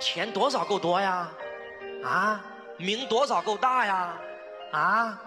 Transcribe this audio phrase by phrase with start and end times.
[0.00, 1.28] 钱多少够多呀？
[2.04, 2.44] 啊，
[2.76, 4.14] 名多少够大呀？
[4.72, 5.20] 啊，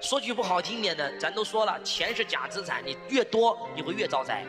[0.00, 4.44] 说句不好听点的，咱都说了，钱是假资产，你越多你会越招灾。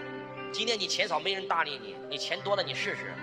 [0.52, 3.14] 今天你钱少没人搭理你，你钱多了你试试。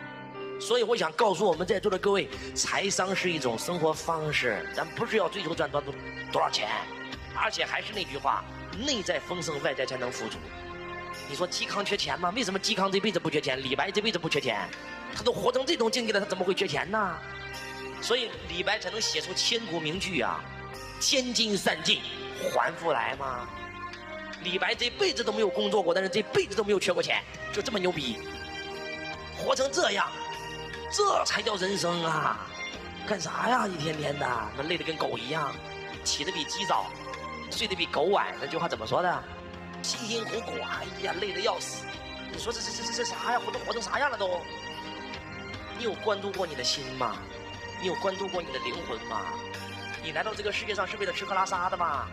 [0.61, 5.95] 所以我想告诉我们在座的各位，财商是一种生活方式，咱不是要追求赚多多
[6.33, 6.69] 多少钱，
[7.35, 8.45] 而且还是那句话，
[8.79, 10.39] 内在丰盛，外在才能富足。
[11.29, 12.33] 你说嵇康缺钱吗？
[12.37, 13.63] 为什么嵇康这辈子不缺钱？
[13.63, 14.69] 李白这辈子不缺钱？
[15.15, 17.17] 他都活成这种境界了，他怎么会缺钱呢？
[18.03, 20.41] 所以李白才能写出千古名句啊！
[20.99, 22.01] 千金散尽
[22.53, 23.49] 还复来吗？
[24.43, 27.23] 李白这辈子都没有工作过，但是这辈子都没有缺过钱，
[27.53, 28.17] 就这么牛逼，
[29.37, 30.09] 活成这样，
[30.91, 32.47] 这才叫人生啊！
[33.07, 33.67] 干啥呀？
[33.69, 35.55] 一天天的，那累得跟狗一样，
[36.03, 36.87] 起得比鸡早，
[37.51, 38.29] 睡得比狗晚。
[38.41, 39.25] 那句话怎么说的？
[39.83, 41.85] 辛辛苦苦，哎呀，累得要死。
[42.33, 43.39] 你说这这这这这啥呀？
[43.39, 44.41] 活都活成啥样了都？
[45.81, 47.17] 你有关注过你的心吗？
[47.81, 49.23] 你有关注过你的灵魂吗？
[50.03, 52.07] 你来到这个世界上是为了吃喝拉撒的吗？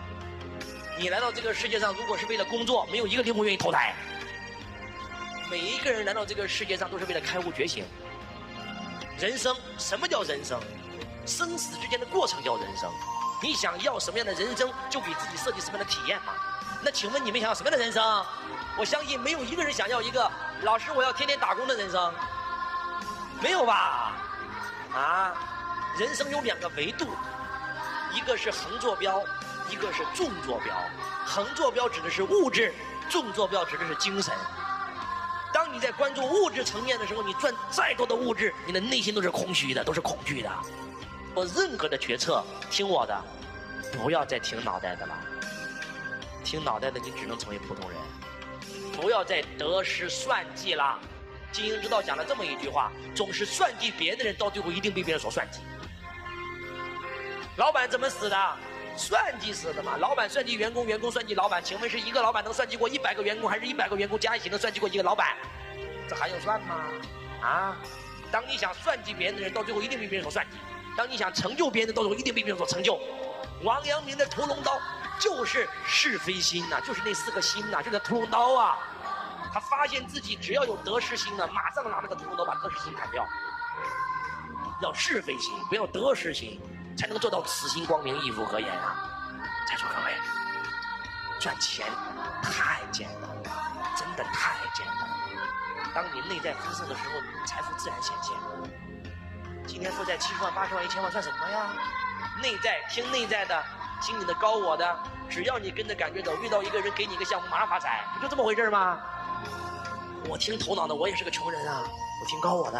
[0.98, 3.94] 你来到这个世界上如果是为了工作，没有一个灵魂愿意投胎。
[5.52, 7.84] 每一个人来到这个世界上都是为了开悟觉醒。
[9.20, 10.62] 人生什么叫人生？
[11.26, 12.90] 生死之间的过程叫人生。
[13.44, 16.32] 你想要什么样的人生，就给自己设计什么样的体验嘛。
[16.82, 18.26] 那请问你们想要什么样的人生？
[18.78, 22.14] 我相信没有一个人想要一个老师我要天天打工的人生，
[23.42, 24.14] 没有吧？
[24.94, 25.34] 啊，
[26.00, 27.08] 人生有两个维度。
[28.14, 29.22] 一个是横坐标，
[29.70, 30.76] 一个是纵坐标。
[31.26, 32.74] 横坐标指的是物质，
[33.10, 34.34] 纵坐标指的是精神。
[35.54, 40.50] 当你在关注物质层面的时候，你赚再多的物质，你的内心都是空虚的，都是恐惧的。
[41.36, 43.24] 做任何的决策，听我的，
[43.94, 45.16] 不要再听脑袋的了。
[46.44, 48.00] 听脑袋的，你只能成为普通人。
[48.94, 50.98] 不要再得失算计了。
[51.58, 55.60] 经营之道讲了这么一句话：总是算计别人的人，到最后一定被别人所算计。
[57.56, 58.38] 老板怎么死的？
[58.96, 59.98] 算计死的嘛！
[59.98, 61.64] 老板算计员工，员工算计老板。
[61.64, 65.36] 请问是一个老板能算计过一百个员工，还是一百个员工加一起能算计过一个老板？
[66.08, 66.76] 这还用算吗？
[67.42, 67.76] 啊！
[68.32, 70.56] 当你想算计别人的人，到最后一定被别人所算计；
[70.96, 73.00] 当你想成就别人的，到最后一定被别人所成就。
[73.64, 74.80] 王阳明的屠龙刀
[75.20, 78.78] 就是是非心呐，就是那四个心呐，就是屠龙刀啊！
[79.58, 83.26] 他发现自己只要有得失心呢，马上拿那个屠龙刀把得失心砍掉。
[84.84, 86.62] 要是非心，不要得失心。
[86.96, 89.10] 才能做到此心光明，亦复何言啊！
[89.68, 90.14] 在座各位，
[91.40, 91.88] 赚钱
[92.44, 95.18] 太简单了，真的太简单了。
[95.94, 98.36] 当你内在丰盛的时候，财富自然显现。
[99.66, 101.72] 今天负债七十万、八十万、一千万算什么呀？
[102.44, 103.64] 内在听内在的，
[104.04, 109.00] 听你的高我的，只要你跟着感觉走，遇到一个人给你一个项目，马上发财，不就这么回事吗？
[110.30, 111.84] 我听头脑的，我也是个穷人啊，
[112.22, 112.78] 我听高我的。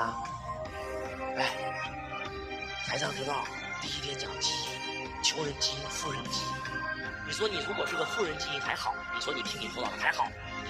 [1.38, 1.50] 来，
[2.86, 3.46] 财商之道。
[3.82, 6.48] 第一天讲基因，穷人基因、富人基因。
[7.26, 10.28] 你说你如果是个富人基因还好，你说你听你头脑的还好。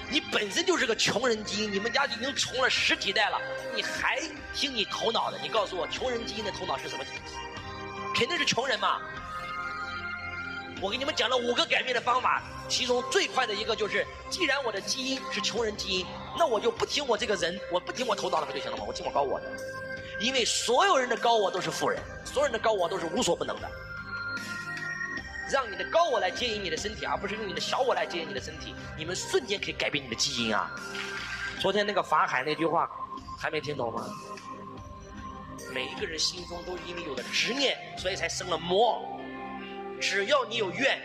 [0.08, 3.40] 你本身就是个穷人基因，你们家已经穷了十几代了，
[3.74, 4.20] 你还
[4.54, 5.38] 听你头脑的？
[5.42, 7.04] 你告诉我，穷人基因的头脑是什么？
[8.14, 9.00] 肯定是穷人嘛。
[10.80, 16.06] 我给你们讲了五个改变的方法，其中最快的一个就是，既然我的基因是穷人基因，
[16.38, 18.84] 那我就不听我这个人，我不听我头脑的不就行了吗？
[18.86, 19.46] 我听我高我的。
[20.20, 23.68] 因为所有人的高我都是富人，所有人的高我都是无所不能的。
[25.50, 30.70] 让你的高我来接引你的身体，而不是用你的小我来接引你的身体，你们瞬间可以改变你的基因啊！
[31.58, 32.88] 昨天那个法海那句话
[33.38, 34.06] 还没听懂吗？
[35.72, 39.17] 每一个人心中都因为有了执念，所以才生了魔。
[40.00, 41.00] 只要你有怨，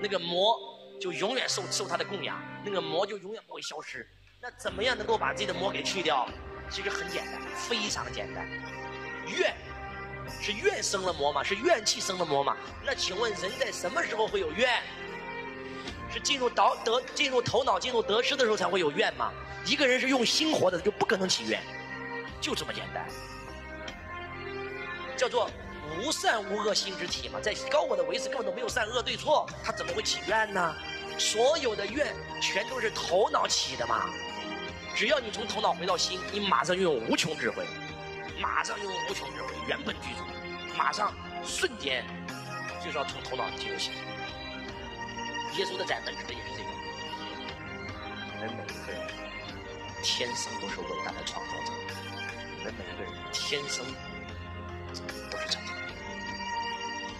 [0.00, 0.56] 那个魔
[1.00, 4.06] 就永远受受他的供养，那个魔就永远不会消失。
[4.40, 6.28] 那怎么样能够把自己的魔给去掉？
[6.70, 8.46] 其实很简单，非常简单。
[9.26, 9.54] 怨
[10.40, 11.42] 是怨生了魔吗？
[11.42, 12.56] 是怨气生了魔吗？
[12.84, 14.82] 那请问人在什么时候会有怨？
[16.12, 19.32] 是进入导得、进入头脑、进入得失的时候才会有怨吗？
[19.66, 21.60] 一个人是用心活的，就不可能起怨，
[22.40, 23.06] 就这么简单。
[25.16, 25.50] 叫做
[25.98, 30.74] 无善无恶心之体嘛，在高我的维持根本都没有善恶对错，他怎么会起怨呢？
[31.18, 34.06] 所有的怨全都是头脑起的嘛。
[34.96, 37.64] 只要你从头脑回到心，你马上拥有无穷智慧，
[38.40, 40.24] 马上拥有无穷智慧，原本具足，
[40.76, 41.12] 马上
[41.44, 42.04] 瞬间
[42.84, 43.92] 就是要从头脑进入心。
[45.56, 46.70] 耶稣的窄门指的也是这个。
[48.34, 49.00] 你们每一个人
[50.02, 51.72] 天生都是伟大的创造者，
[52.58, 53.84] 你们每一个人天生
[55.30, 55.73] 都是成功。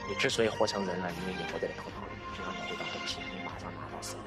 [0.07, 4.23] 你之所以活成人了，因为你活在头脑里，只要你回到本心，你马上拿到思维。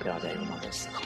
[0.00, 1.02] 不要再用脑袋思考。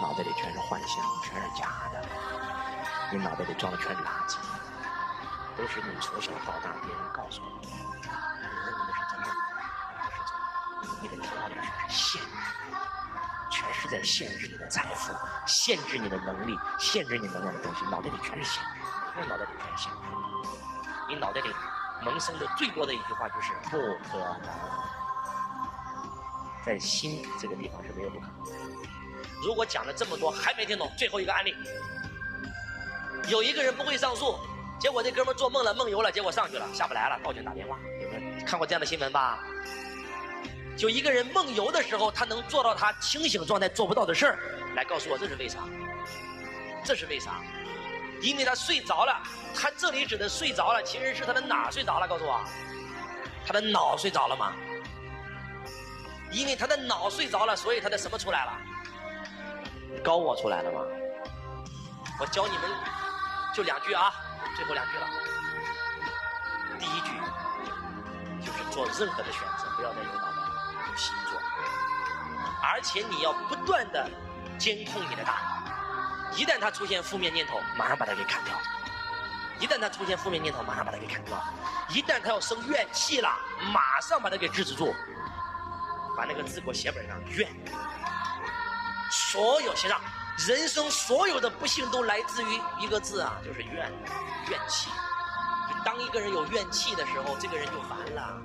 [0.00, 0.90] 脑袋里全是幻想，
[1.24, 2.04] 全是假的。
[3.12, 4.36] 你脑袋里装的全是垃圾，
[5.56, 9.26] 都是你从小到大别人告诉你的，你认为的是真的，
[10.02, 10.98] 不是真的。
[11.02, 11.54] 你的头脑里
[11.88, 12.28] 是限制，
[13.50, 15.12] 全是在限制你的财富，
[15.46, 18.68] 限制你的能力，限制你能量的东西，脑袋里全是限制，
[19.20, 19.98] 你脑袋里全是限制。
[21.08, 21.48] 你脑袋里
[22.02, 23.78] 萌生的最多的一句话就是不
[24.08, 24.50] 可能。
[26.66, 28.32] 在心这个地方是没有不可能。
[29.42, 31.54] 如果讲了这么多还没听懂，最后一个案例，
[33.28, 34.38] 有一个人不会上树，
[34.78, 37.78] 结果这哥们做梦了，梦游了，结果上去了，下不来了，报警打电话。
[38.02, 39.38] 有没有看过这样的新闻吧？
[40.76, 44.38] 就一个人梦游的时候，他能做到他清醒状态做不到的事儿，
[44.76, 45.60] 来告诉我这是为啥？
[46.84, 47.40] 这是为啥？
[48.20, 49.20] 因为他睡着了。
[49.54, 52.06] 他这里指的睡着了，其实是他的哪睡着了？
[52.06, 52.40] 告诉我，
[53.46, 54.52] 他的脑睡着了吗？
[56.30, 58.52] 因为他的脑睡着了，所以他的什么出来了？
[60.04, 60.80] 高我出来了吗？
[62.20, 62.70] 我教你们
[63.54, 64.12] 就两句啊，
[64.56, 65.08] 最后两句了。
[66.78, 67.10] 第一句
[68.44, 70.36] 就是做任何的选择，不要再用脑袋，
[70.86, 71.40] 用心做。
[72.62, 74.10] 而且你要不断的
[74.58, 75.47] 监控你的大脑，
[76.36, 78.54] 一旦他出现负面念头，马上把他给砍掉；
[79.60, 81.36] 一旦他出现负面念头，马上把他给砍掉；
[81.88, 83.30] 一旦他要生怨气了，
[83.72, 84.94] 马上把他给制止住。
[86.16, 87.48] 把那个字给我写本上，怨。
[89.10, 90.00] 所有写上，
[90.48, 93.92] 人生所有的不幸都来自于一个字啊，就是怨，
[94.50, 94.90] 怨气。
[95.84, 98.36] 当一个人有怨气的时候，这个人就完了，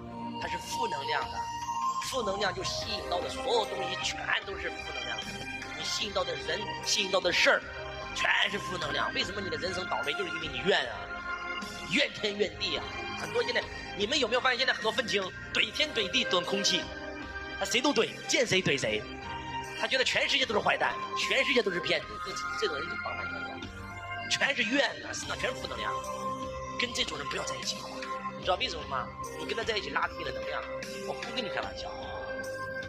[0.41, 1.37] 他是负能量的，
[2.09, 5.25] 负能量就吸引到的所有东西全都是负能量的，
[5.83, 7.61] 吸引到的人，吸引到的事儿，
[8.15, 9.13] 全是负能量。
[9.13, 10.95] 为什么你的人生倒霉，就是因为你怨啊，
[11.91, 12.83] 怨天怨地啊。
[13.19, 13.63] 很多现在，
[13.97, 15.21] 你们有没有发现现在很多愤青
[15.53, 16.81] 怼天怼地怼空气？
[17.59, 19.01] 他谁都怼，见谁怼谁。
[19.79, 22.07] 他觉得全世界都是坏蛋，全世界都是骗子。
[22.25, 22.31] 这
[22.61, 23.23] 这种人就帮他
[24.29, 25.91] 全是怨呐，身上全是负能量。
[26.79, 27.77] 跟这种人不要在一起。
[28.37, 29.07] 你知道为什么吗？
[29.39, 30.61] 你跟他在一起拉低了能量。
[31.07, 31.89] 我不跟你开玩笑，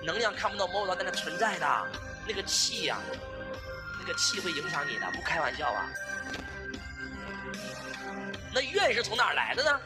[0.02, 1.66] 能量看不到摸不着，但它存在的。
[2.26, 2.98] 那个气呀，
[4.00, 5.86] 那个气会影响你的，不开玩笑啊。
[8.52, 9.80] 那怨是从哪儿来的呢？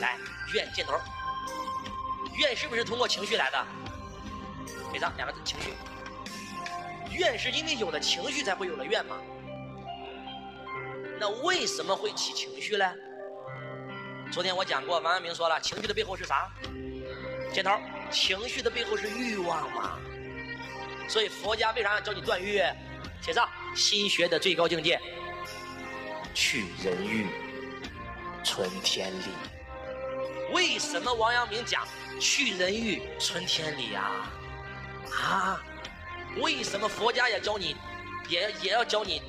[0.00, 0.16] 来，
[0.54, 0.98] 怨箭头。
[2.38, 3.66] 怨是不是通过情绪来的？
[4.92, 5.74] 给上两个字，情绪。
[7.10, 9.16] 怨是因为有了情绪才会有了怨吗？
[11.18, 12.92] 那为什么会起情绪呢？
[14.30, 16.50] 昨天我讲过，王阳明说了，情绪的背后是啥？
[17.52, 17.70] 箭头，
[18.10, 19.98] 情绪的背后是欲望嘛。
[21.08, 22.62] 所以佛家为啥要教你断欲？
[23.22, 25.00] 写上，心学的最高境界，
[26.32, 27.26] 去人欲，
[28.44, 29.24] 存天理。
[30.52, 31.86] 为什么王阳明讲？
[32.20, 34.30] 去人欲，存天理呀！
[35.10, 35.60] 啊，
[36.40, 37.76] 为什么佛家也教你，
[38.28, 39.20] 也也要教你，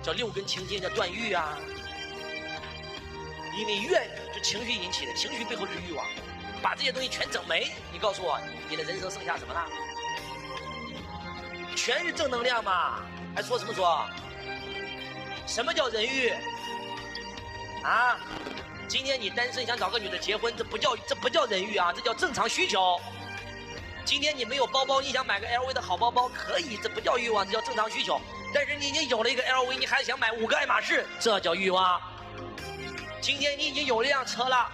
[0.00, 1.58] 叫六根清净，叫断欲啊？
[3.58, 6.06] 因为怨就情绪引起的，情绪背后是欲望，
[6.62, 8.38] 把这些东西全整没，你告诉我，
[8.70, 9.66] 你的人生剩下什么了？
[11.78, 12.96] 全是正能量嘛？
[13.36, 14.04] 还说什么说？
[15.46, 16.30] 什么叫人欲？
[17.84, 18.18] 啊？
[18.88, 22.98] 今天你单身想找个女的结婚，这不叫这不叫人欲啊，这叫正常需求。
[24.04, 28.20] 今天你没有包包，你想买个 LV 的好包包，可以，这不叫欲望，这叫正常需求。
[28.52, 32.00] 但是你已经有了一个 LV，你还想买五个爱马仕，这叫欲望。
[33.20, 34.68] 今天你已经有了一辆车了，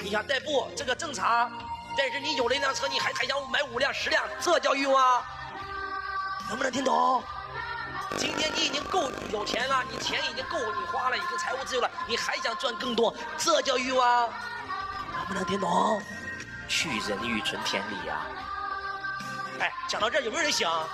[0.00, 1.52] 你想代步，这个正常。
[1.98, 5.22] 但是你有了一辆车，你还还想买五辆、十辆，这叫欲望。
[6.50, 7.22] 能不能听懂？
[8.18, 14.28] 今天你已经够有钱了，你钱已经够你花了，已经财务自由了，你还想赚更多，这叫欲望，
[15.16, 16.02] 能不能听懂？
[16.66, 18.26] 去人欲存天理呀！
[19.60, 20.84] 哎，讲到这儿有没有人想？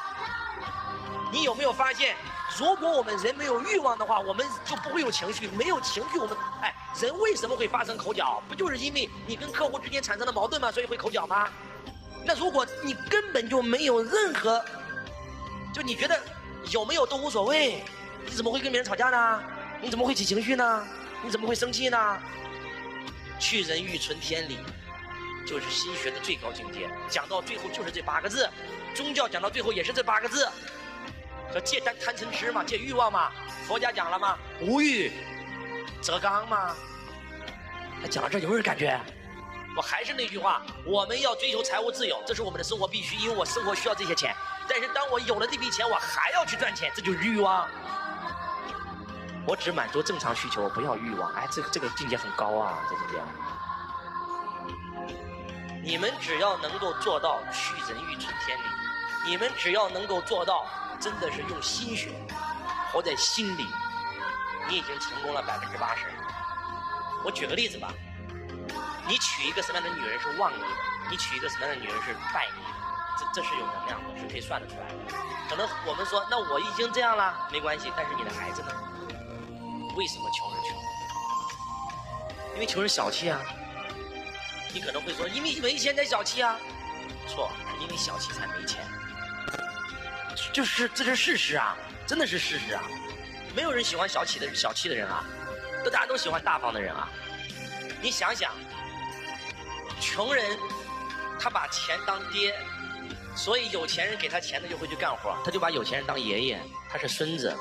[1.32, 2.14] 你有没有发现，
[2.58, 8.42] 如果我们人没有欲望的话，我们就不会有情绪，没有情绪，我们哎，人为什么会发生口角？
[8.46, 10.70] 不就是因为你跟客户之间产生了矛盾吗？
[10.70, 11.48] 所以会口角吗？
[12.26, 14.62] 那如果你根本就没有任何，
[15.76, 16.18] 就你觉得。
[16.72, 17.84] 有没有都无所谓，
[18.24, 19.40] 你怎么会跟别人吵架呢？
[19.80, 20.84] 你怎么会起情绪呢？
[21.22, 22.18] 你怎么会生气呢？
[23.38, 24.58] 去人欲存天理，
[25.46, 26.90] 就是心学的最高境界。
[27.08, 28.50] 讲到最后就是这八个字，
[28.96, 30.48] 宗教讲到最后也是这八个字，
[31.54, 33.30] 叫戒贪贪嗔痴嘛，戒欲望嘛。
[33.68, 34.36] 佛家讲了吗？
[34.60, 35.12] 无欲
[36.02, 36.74] 则刚嘛。
[38.02, 39.00] 他讲到这有没有感觉？
[39.76, 44.34] 我还是那句话，我们要追求财务自由，这是我们的生活必须，因为我生活需要这些钱。
[44.68, 47.68] 但是当我有了这笔钱，我还要去赚钱，这就是欲望。
[49.46, 51.32] 我只满足正常需求，我不要欲望。
[51.34, 53.22] 哎，这个这个境界很高啊，这境界。
[55.82, 58.62] 你们只要能够做到去人欲存天理，
[59.24, 60.66] 你们只要能够做到，
[60.98, 62.10] 真的是用心学。
[62.90, 63.64] 活在心里，
[64.68, 66.06] 你已经成功了百分之八十。
[67.24, 67.92] 我举个例子吧，
[69.06, 70.66] 你娶一个什么样的女人是旺你的？
[71.08, 72.65] 你娶一个什么样的女人是败你？
[73.36, 74.94] 这是有能量的，是可以算得出来的。
[75.46, 77.92] 可能我们说，那我已经这样了，没关系。
[77.94, 78.68] 但是你的孩子呢？
[79.94, 80.74] 为什么穷人穷？
[82.54, 83.38] 因为穷人小气啊。
[84.72, 86.56] 你可能会说，因为没钱才小气啊。
[87.28, 88.82] 错，因为小气才没钱。
[90.50, 91.76] 就是这是事实啊，
[92.06, 92.82] 真的是事实啊。
[93.54, 95.22] 没有人喜欢小气的小气的人啊，
[95.84, 97.06] 都大家都喜欢大方的人啊。
[98.00, 98.50] 你想想，
[100.00, 100.58] 穷人
[101.38, 102.58] 他把钱当爹。
[103.36, 107.54] 所以有钱人给他钱，他就会去干活，他就把有钱人当爷爷，他是孙子。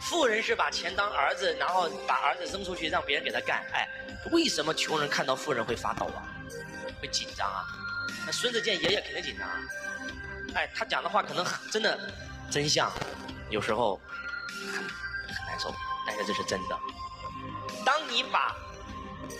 [0.00, 3.64] 富人是把钱当儿子，然后把儿子扔出去让别人给他干。
[3.72, 3.88] 哎，
[4.32, 6.26] 为什么穷人看到富人会发抖啊？
[7.00, 7.64] 会紧张啊？
[8.26, 9.48] 那孙子见爷爷肯定紧张。
[9.48, 9.60] 啊。
[10.56, 11.98] 哎，他讲的话可能真的
[12.50, 12.92] 真相，
[13.50, 13.98] 有时候
[14.72, 15.72] 很很难受，
[16.06, 16.78] 但是这是真的。
[17.86, 18.54] 当你把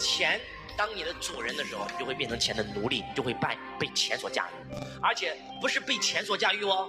[0.00, 0.40] 钱。
[0.76, 6.88] 当你的主人的时候，你就会变成钱的奴隶，你就会被被钱所驾驭，而且不是被钱所驾驭哦，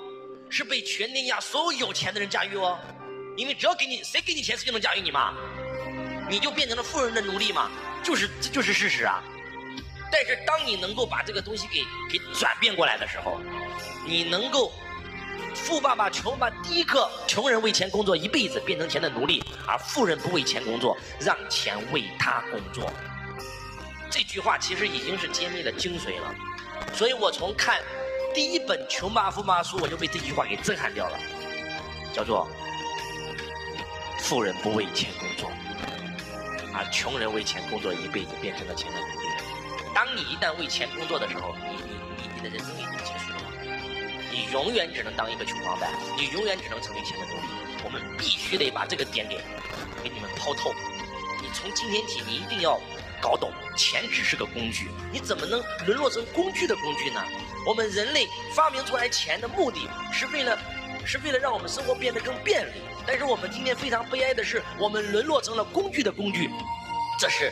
[0.50, 2.80] 是被全天下所有有钱的人驾驭哦，
[3.38, 5.34] 因为只要给你谁给你钱，谁就能驾驭你嘛，
[6.30, 7.70] 你就变成了富人的奴隶嘛，
[8.04, 9.24] 就是这就是事实啊。
[10.12, 13.40] 但是当你能够把这个东西给给转变过来的时候，
[14.08, 14.72] 你能够
[15.54, 22.90] 富爸爸穷爸第一个穷人为钱工作一辈子，变成钱的奴隶，而富人不为钱工作，让钱为他工作。
[24.16, 26.34] 这句话其实已经是揭秘了精髓了，
[26.94, 27.82] 所以我从看
[28.34, 31.20] 第一本《穷爸富爸》书，我就被这句话给震撼掉了，
[32.14, 32.48] 叫做
[34.24, 35.52] “富人不为钱工作，
[36.74, 39.28] 而穷人为钱工作一辈子，变成了钱的奴隶”。
[39.94, 43.52] 当你一旦为钱工作的时候，你你你你的人生已经结束了，
[44.32, 47.84] 你永远只能当一个穷光蛋，你永远只能成为钱的奴隶。
[47.84, 49.36] 我们必须得把这个点给
[50.02, 50.74] 给你们抛透。
[51.42, 52.80] 你从今天起，你一定要。
[53.26, 57.20] 搞懂，钱只是个工具，你怎么能沦落成工具的工具呢？
[57.66, 60.56] 我们人类发明出来钱的目的是为了，
[61.04, 62.84] 是为了让我们生活变得更便利。
[63.08, 66.52] 但是我们今天非常悲哀的是，我们沦落成了工具的工具，
[67.20, 67.52] 这是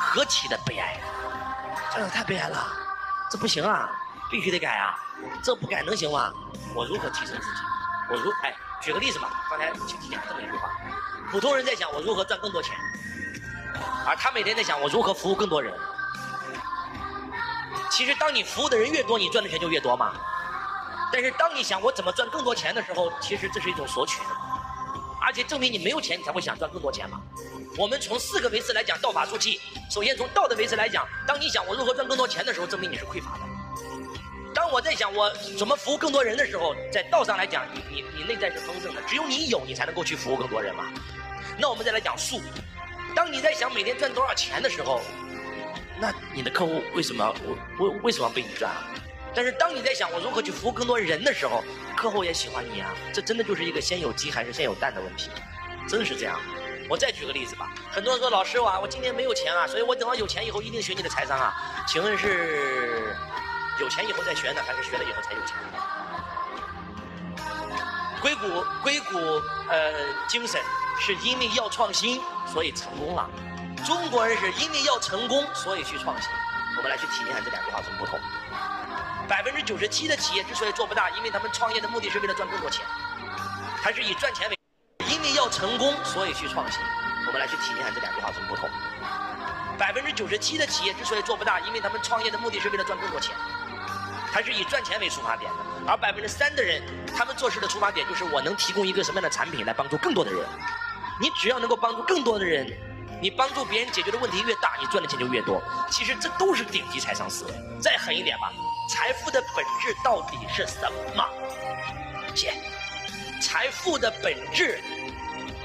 [0.00, 0.98] 何其的悲哀！
[1.94, 2.66] 这太悲哀了，
[3.30, 3.90] 这不行啊，
[4.30, 4.96] 必须得改啊！
[5.44, 6.32] 这不改能行吗？
[6.74, 7.60] 我如何提升自己？
[8.10, 10.70] 我如哎，举个例子吧，刚才请听讲这么一句话：
[11.30, 12.74] 普通人在想我如何赚更多钱。
[14.06, 15.72] 而他每天在想我如何服务更多人。
[17.90, 20.12] 其实，当你服务的人越多，你赚的钱就越多嘛。
[21.12, 24.20] 但是，当你想我怎么赚更多钱的时候，其实这是一种索取，
[25.20, 27.20] 而且证明你没有钱，你才会想赚更多钱嘛。
[27.76, 29.60] 我们从四个维次来讲道法术器。
[29.90, 33.40] 首先从道的维次来讲，当你想我如何赚更多钱的时候，证明你是匮乏的。
[34.54, 40.84] 当我在想我怎么服务更多人的时候，在道上来讲，你你你内在是丰盛的，只有你有，你才能够去服务更多人嘛。
[41.58, 42.40] 那我们再来讲术。
[43.14, 45.00] 当你在想每天赚多少钱的时候，
[46.00, 47.34] 那你的客户为什么
[47.78, 48.84] 为为什么被你赚啊？
[49.34, 51.62] 但是当你在想我如何去服务更多人的时候，
[51.96, 52.94] 客户也喜欢你啊。
[53.12, 55.30] 这真的就是一个先有鸡还是先有蛋的问题，
[55.88, 56.40] 真的是这样。
[56.88, 61.54] 我再举个例子吧，很多人说老师啊，我今天没有钱啊，所以我等到有钱以后一定学你的财商啊。
[61.86, 63.14] 请问是
[63.78, 65.56] 有钱以后再学呢，还是学了以后才有钱？
[68.20, 69.18] 硅谷硅谷
[69.68, 69.92] 呃
[70.28, 70.60] 精神。
[71.00, 73.28] 是因为要创新，所以成功了。
[73.86, 76.30] 中国人是因为要成功，所以去创新。
[76.76, 78.20] 我们来去体验下这两句话怎么不同。
[79.26, 82.84] 百分之九十七的企业之所以做不大，因为他们创业的目的是为了赚更多钱，
[83.82, 84.56] 还是以赚钱为。
[85.10, 86.80] 因为要成功，所以去创新。
[87.26, 88.68] 我们来去体验下这两句话怎么不同。
[89.78, 93.34] 百分之九十七的企业之所以做不大，因为他们创业的目的是为了赚更多钱，
[94.30, 95.58] 还是以赚钱为出发点的。
[95.86, 96.82] 而百分之三的人，
[97.16, 100.46] 他们做事的出发点就是我能提供一个什么样的产品来帮助更多的人。
[101.20, 102.66] 你只要能够帮助更多的人，
[103.20, 105.62] 你帮助别人解决的问题越大，你赚的钱就越多。
[105.90, 107.52] 其实这都是顶级财商思维。
[107.78, 108.50] 再狠一点吧，
[108.88, 111.28] 财富的本质到底是什么？
[112.34, 112.54] 姐，
[113.42, 114.80] 财富的本质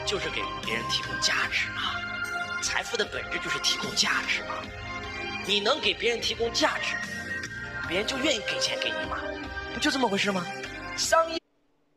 [0.06, 1.82] 就是给别人提供价值嘛。
[2.62, 4.56] 财富的本质就是提供价值嘛。
[5.48, 6.96] 你能给别人提供价值，
[7.88, 9.18] 别人就愿意给钱给你嘛。
[9.74, 10.46] 不就这么回事吗？
[10.98, 11.45] 商业。